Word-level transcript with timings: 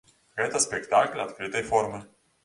Гэта 0.39 0.61
спектакль 0.63 1.21
адкрытай 1.25 1.63
формы. 1.69 1.99